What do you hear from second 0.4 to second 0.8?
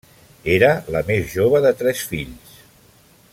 Era